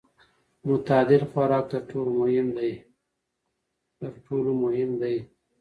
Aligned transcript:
متعادل 0.67 1.23
خوراک 1.31 1.65
تر 1.71 1.81
ټولو 4.31 4.51
مهم 4.63 4.87
دی. 5.01 5.17